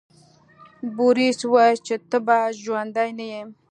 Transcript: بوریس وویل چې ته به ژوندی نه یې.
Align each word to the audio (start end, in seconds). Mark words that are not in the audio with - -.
بوریس 0.95 1.39
وویل 1.45 1.77
چې 1.87 1.95
ته 2.09 2.17
به 2.25 2.37
ژوندی 2.63 3.09
نه 3.19 3.25
یې. 3.31 3.41